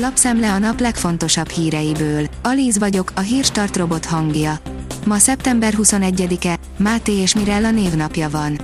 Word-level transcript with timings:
Lapszemle 0.00 0.52
a 0.52 0.58
nap 0.58 0.80
legfontosabb 0.80 1.48
híreiből. 1.48 2.26
Alíz 2.42 2.78
vagyok, 2.78 3.12
a 3.14 3.20
hírstart 3.20 3.76
robot 3.76 4.04
hangja. 4.04 4.58
Ma 5.06 5.18
szeptember 5.18 5.74
21-e, 5.76 6.56
Máté 6.76 7.12
és 7.12 7.34
Mirella 7.34 7.70
névnapja 7.70 8.30
van. 8.30 8.58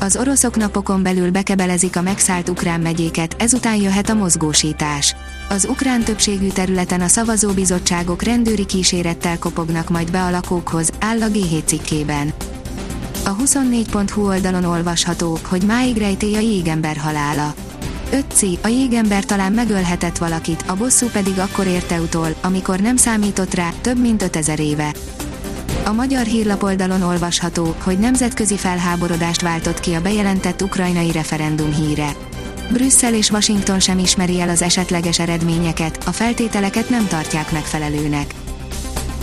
Az 0.00 0.16
oroszok 0.16 0.56
napokon 0.56 1.02
belül 1.02 1.30
bekebelezik 1.30 1.96
a 1.96 2.02
megszállt 2.02 2.48
ukrán 2.48 2.80
megyéket, 2.80 3.36
ezután 3.38 3.76
jöhet 3.76 4.08
a 4.08 4.14
mozgósítás. 4.14 5.16
Az 5.48 5.66
ukrán 5.70 6.04
többségű 6.04 6.48
területen 6.48 7.00
a 7.00 7.08
szavazóbizottságok 7.08 8.22
rendőri 8.22 8.66
kísérettel 8.66 9.38
kopognak 9.38 9.88
majd 9.88 10.10
be 10.10 10.22
a 10.22 10.30
lakókhoz, 10.30 10.90
áll 11.00 11.22
a 11.22 11.26
G7 11.26 11.64
cikkében. 11.64 12.32
A 13.24 13.36
24.hu 13.36 14.26
oldalon 14.26 14.64
olvasható, 14.64 15.38
hogy 15.48 15.62
máig 15.62 15.96
rejtély 15.96 16.36
a 16.36 16.40
jégember 16.40 16.96
halála. 16.96 17.54
Ötci, 18.12 18.58
a 18.62 18.68
jégember 18.68 19.24
talán 19.24 19.52
megölhetett 19.52 20.18
valakit, 20.18 20.64
a 20.66 20.74
bosszú 20.74 21.06
pedig 21.06 21.38
akkor 21.38 21.66
érte 21.66 22.00
utol, 22.00 22.34
amikor 22.42 22.80
nem 22.80 22.96
számított 22.96 23.54
rá, 23.54 23.70
több 23.80 24.00
mint 24.00 24.22
5000 24.22 24.60
éve. 24.60 24.94
A 25.84 25.92
magyar 25.92 26.24
hírlapoldalon 26.24 27.02
olvasható, 27.02 27.74
hogy 27.82 27.98
nemzetközi 27.98 28.56
felháborodást 28.56 29.40
váltott 29.40 29.80
ki 29.80 29.94
a 29.94 30.00
bejelentett 30.00 30.62
ukrajnai 30.62 31.12
referendum 31.12 31.74
híre. 31.74 32.16
Brüsszel 32.72 33.14
és 33.14 33.30
Washington 33.30 33.80
sem 33.80 33.98
ismeri 33.98 34.40
el 34.40 34.48
az 34.48 34.62
esetleges 34.62 35.18
eredményeket, 35.18 35.98
a 36.06 36.10
feltételeket 36.10 36.88
nem 36.88 37.06
tartják 37.06 37.52
megfelelőnek. 37.52 38.34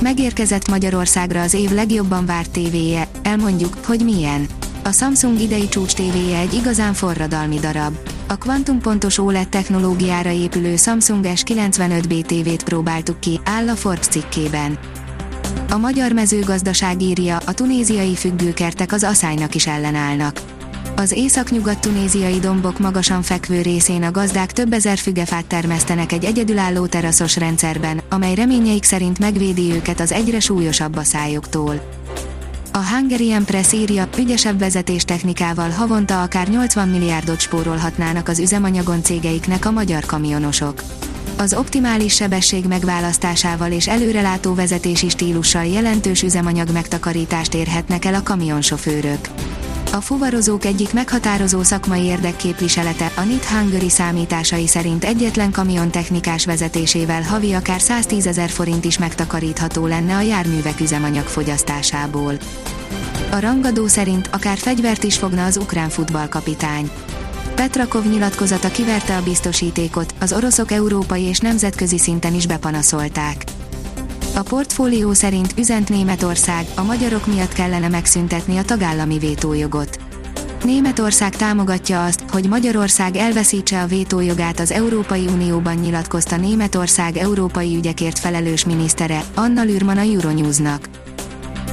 Megérkezett 0.00 0.68
Magyarországra 0.68 1.40
az 1.40 1.54
év 1.54 1.70
legjobban 1.70 2.26
várt 2.26 2.50
tévéje, 2.50 3.08
elmondjuk, 3.22 3.76
hogy 3.84 4.04
milyen. 4.04 4.46
A 4.84 4.92
Samsung 4.92 5.40
idei 5.40 5.68
csúcs 5.68 5.92
tévéje 5.92 6.38
egy 6.38 6.54
igazán 6.54 6.92
forradalmi 6.92 7.58
darab. 7.58 8.09
A 8.30 8.36
kvantumpontos 8.36 9.18
OLED 9.18 9.48
technológiára 9.48 10.30
épülő 10.30 10.76
Samsung 10.76 11.24
S95B 11.28 12.22
TV-t 12.22 12.64
próbáltuk 12.64 13.20
ki, 13.20 13.40
áll 13.44 13.68
a 13.68 13.74
Forbes 13.74 14.06
cikkében. 14.06 14.78
A 15.70 15.76
magyar 15.76 16.12
mezőgazdaság 16.12 17.02
írja, 17.02 17.36
a 17.46 17.52
tunéziai 17.52 18.14
függőkertek 18.14 18.92
az 18.92 19.02
aszálynak 19.02 19.54
is 19.54 19.66
ellenállnak. 19.66 20.40
Az 20.96 21.12
észak-nyugat-tunéziai 21.12 22.38
dombok 22.38 22.78
magasan 22.78 23.22
fekvő 23.22 23.62
részén 23.62 24.02
a 24.02 24.10
gazdák 24.10 24.52
több 24.52 24.72
ezer 24.72 24.98
fügefát 24.98 25.46
termesztenek 25.46 26.12
egy 26.12 26.24
egyedülálló 26.24 26.86
teraszos 26.86 27.36
rendszerben, 27.36 28.00
amely 28.08 28.34
reményeik 28.34 28.84
szerint 28.84 29.18
megvédi 29.18 29.72
őket 29.72 30.00
az 30.00 30.12
egyre 30.12 30.40
súlyosabb 30.40 30.96
aszályoktól. 30.96 31.80
A 32.72 32.78
Hungarian 32.78 33.44
Press 33.44 33.72
írja, 33.72 34.08
ügyesebb 34.18 34.58
vezetéstechnikával 34.58 35.70
havonta 35.70 36.22
akár 36.22 36.48
80 36.48 36.88
milliárdot 36.88 37.40
spórolhatnának 37.40 38.28
az 38.28 38.38
üzemanyagon 38.38 39.02
cégeiknek 39.02 39.64
a 39.64 39.70
magyar 39.70 40.04
kamionosok. 40.06 40.82
Az 41.38 41.54
optimális 41.54 42.14
sebesség 42.14 42.64
megválasztásával 42.66 43.72
és 43.72 43.88
előrelátó 43.88 44.54
vezetési 44.54 45.08
stílussal 45.08 45.64
jelentős 45.64 46.22
üzemanyag 46.22 46.72
megtakarítást 46.72 47.54
érhetnek 47.54 48.04
el 48.04 48.14
a 48.14 48.22
kamionsofőrök. 48.22 49.28
A 49.92 50.00
fuvarozók 50.00 50.64
egyik 50.64 50.92
meghatározó 50.92 51.62
szakmai 51.62 52.02
érdekképviselete, 52.02 53.12
a 53.16 53.20
NIT 53.20 53.44
Hungary 53.44 53.88
számításai 53.88 54.66
szerint 54.66 55.04
egyetlen 55.04 55.50
kamion 55.50 55.90
technikás 55.90 56.44
vezetésével 56.44 57.22
havi 57.22 57.52
akár 57.52 57.80
110 57.80 58.26
ezer 58.26 58.50
forint 58.50 58.84
is 58.84 58.98
megtakarítható 58.98 59.86
lenne 59.86 60.16
a 60.16 60.20
járművek 60.20 60.80
üzemanyag 60.80 61.24
fogyasztásából. 61.24 62.34
A 63.30 63.38
rangadó 63.38 63.86
szerint 63.86 64.28
akár 64.32 64.58
fegyvert 64.58 65.04
is 65.04 65.16
fogna 65.16 65.44
az 65.44 65.56
ukrán 65.56 65.88
futballkapitány. 65.88 66.90
Petrakov 67.54 68.04
nyilatkozata 68.04 68.68
kiverte 68.68 69.16
a 69.16 69.22
biztosítékot, 69.22 70.14
az 70.20 70.32
oroszok 70.32 70.70
európai 70.70 71.22
és 71.22 71.38
nemzetközi 71.38 71.98
szinten 71.98 72.34
is 72.34 72.46
bepanaszolták. 72.46 73.44
A 74.34 74.42
portfólió 74.42 75.12
szerint 75.12 75.54
üzent 75.58 75.88
Németország, 75.88 76.66
a 76.74 76.82
magyarok 76.82 77.26
miatt 77.26 77.52
kellene 77.52 77.88
megszüntetni 77.88 78.56
a 78.56 78.62
tagállami 78.62 79.18
vétójogot. 79.18 79.98
Németország 80.64 81.36
támogatja 81.36 82.04
azt, 82.04 82.24
hogy 82.30 82.48
Magyarország 82.48 83.16
elveszítse 83.16 83.82
a 83.82 83.86
vétójogát 83.86 84.60
az 84.60 84.70
Európai 84.70 85.26
Unióban 85.26 85.74
nyilatkozta 85.74 86.36
Németország 86.36 87.16
európai 87.16 87.76
ügyekért 87.76 88.18
felelős 88.18 88.64
minisztere, 88.64 89.24
Anna 89.34 89.62
Lürman 89.62 89.96
a 89.96 90.00
Euronewsnak. 90.00 90.88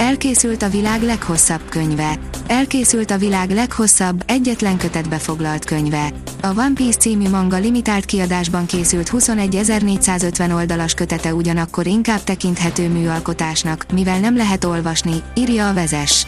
Elkészült 0.00 0.62
a 0.62 0.68
világ 0.68 1.02
leghosszabb 1.02 1.68
könyve. 1.68 2.18
Elkészült 2.46 3.10
a 3.10 3.18
világ 3.18 3.50
leghosszabb, 3.50 4.22
egyetlen 4.26 4.78
kötetbe 4.78 5.18
foglalt 5.18 5.64
könyve. 5.64 6.12
A 6.42 6.48
One 6.48 6.72
Piece 6.74 6.98
című 6.98 7.28
manga 7.28 7.56
limitált 7.58 8.04
kiadásban 8.04 8.66
készült 8.66 9.10
21.450 9.10 10.54
oldalas 10.54 10.94
kötete 10.94 11.34
ugyanakkor 11.34 11.86
inkább 11.86 12.24
tekinthető 12.24 12.88
műalkotásnak, 12.88 13.86
mivel 13.92 14.20
nem 14.20 14.36
lehet 14.36 14.64
olvasni, 14.64 15.22
írja 15.34 15.68
a 15.68 15.74
vezes. 15.74 16.26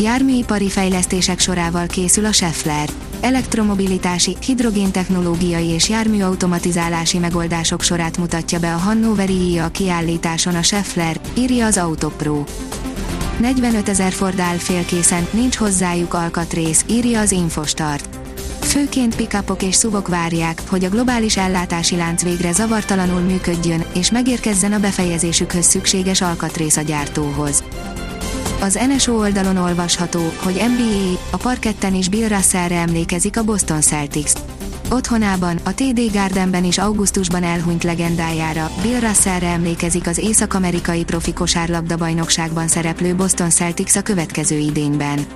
Járműipari 0.00 0.68
fejlesztések 0.68 1.38
sorával 1.38 1.86
készül 1.86 2.24
a 2.24 2.32
Scheffler. 2.32 2.88
Elektromobilitási, 3.24 4.36
hidrogéntechnológiai 4.46 5.66
és 5.66 5.88
járműautomatizálási 5.88 7.18
megoldások 7.18 7.82
sorát 7.82 8.18
mutatja 8.18 8.58
be 8.58 8.74
a 8.74 8.76
Hannoveri 8.76 9.50
IA 9.50 9.68
kiállításon 9.68 10.54
a 10.54 10.62
Scheffler, 10.62 11.20
írja 11.38 11.66
az 11.66 11.78
Autopro. 11.78 12.44
45 13.40 13.88
ezer 13.88 14.12
Ford 14.12 14.38
áll 14.38 14.56
félkészen, 14.56 15.26
nincs 15.30 15.56
hozzájuk 15.56 16.14
alkatrész, 16.14 16.84
írja 16.88 17.20
az 17.20 17.32
Infostart. 17.32 18.08
Főként 18.60 19.16
pikapok 19.16 19.62
és 19.62 19.74
szubok 19.74 20.08
várják, 20.08 20.62
hogy 20.68 20.84
a 20.84 20.88
globális 20.88 21.36
ellátási 21.36 21.96
lánc 21.96 22.22
végre 22.22 22.52
zavartalanul 22.52 23.20
működjön, 23.20 23.84
és 23.94 24.10
megérkezzen 24.10 24.72
a 24.72 24.78
befejezésükhöz 24.78 25.64
szükséges 25.64 26.20
alkatrész 26.20 26.76
a 26.76 26.82
gyártóhoz. 26.82 27.64
Az 28.64 28.78
NSO 28.88 29.12
oldalon 29.12 29.56
olvasható, 29.56 30.20
hogy 30.42 30.54
NBA, 30.54 31.20
a 31.30 31.36
parketten 31.36 31.94
is 31.94 32.08
Bill 32.08 32.28
Russellre 32.28 32.74
emlékezik 32.74 33.38
a 33.38 33.42
Boston 33.42 33.80
Celtics. 33.80 34.32
Otthonában, 34.90 35.58
a 35.64 35.74
TD 35.74 36.12
Gardenben 36.12 36.64
is 36.64 36.78
augusztusban 36.78 37.42
elhunyt 37.42 37.84
legendájára, 37.84 38.70
Bill 38.82 39.00
Russellre 39.00 39.46
emlékezik 39.46 40.06
az 40.06 40.18
észak-amerikai 40.18 41.04
profi 41.04 41.32
kosárlabda 41.32 41.96
bajnokságban 41.96 42.68
szereplő 42.68 43.14
Boston 43.14 43.50
Celtics 43.50 43.96
a 43.96 44.02
következő 44.02 44.56
idényben. 44.56 45.26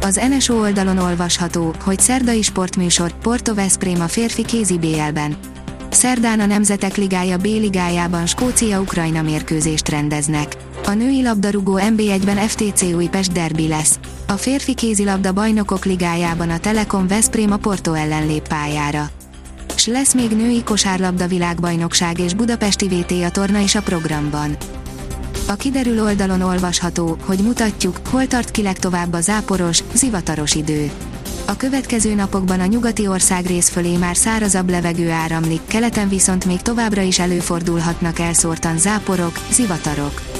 Az 0.00 0.20
NSO 0.30 0.54
oldalon 0.54 0.98
olvasható, 0.98 1.74
hogy 1.84 2.00
szerdai 2.00 2.42
sportműsor, 2.42 3.12
Porto 3.22 3.54
Veszprém 3.54 4.00
a 4.00 4.08
férfi 4.08 4.44
kézi 4.44 4.78
BL-ben. 4.78 5.36
Szerdán 5.90 6.40
a 6.40 6.46
Nemzetek 6.46 6.96
Ligája 6.96 7.36
B-ligájában 7.36 8.26
Skócia-Ukrajna 8.26 9.22
mérkőzést 9.22 9.88
rendeznek. 9.88 10.56
A 10.90 10.94
női 10.94 11.22
labdarúgó 11.22 11.78
NB1-ben 11.82 12.36
FTC 12.36 12.82
Újpest 12.82 13.32
derbi 13.32 13.68
lesz. 13.68 13.98
A 14.26 14.32
férfi 14.32 14.74
kézilabda 14.74 15.32
bajnokok 15.32 15.84
ligájában 15.84 16.50
a 16.50 16.58
Telekom 16.58 17.06
Veszprém 17.06 17.52
a 17.52 17.56
Porto 17.56 17.92
ellen 17.92 18.26
lép 18.26 18.48
pályára. 18.48 19.10
S 19.76 19.86
lesz 19.86 20.14
még 20.14 20.30
női 20.30 20.62
kosárlabda 20.62 21.26
világbajnokság 21.26 22.18
és 22.18 22.34
Budapesti 22.34 22.88
VT 22.88 23.10
a 23.10 23.30
torna 23.30 23.58
is 23.58 23.74
a 23.74 23.82
programban. 23.82 24.56
A 25.48 25.54
kiderül 25.54 26.02
oldalon 26.02 26.40
olvasható, 26.40 27.16
hogy 27.24 27.38
mutatjuk, 27.38 28.00
hol 28.10 28.26
tart 28.26 28.50
ki 28.50 28.62
legtovább 28.62 29.12
a 29.12 29.20
záporos, 29.20 29.84
zivataros 29.94 30.54
idő. 30.54 30.90
A 31.46 31.56
következő 31.56 32.14
napokban 32.14 32.60
a 32.60 32.66
nyugati 32.66 33.06
ország 33.06 33.46
rész 33.46 33.68
fölé 33.68 33.96
már 33.96 34.16
szárazabb 34.16 34.70
levegő 34.70 35.10
áramlik, 35.10 35.60
keleten 35.66 36.08
viszont 36.08 36.44
még 36.44 36.62
továbbra 36.62 37.00
is 37.00 37.18
előfordulhatnak 37.18 38.18
elszórtan 38.18 38.78
záporok, 38.78 39.38
zivatarok. 39.52 40.39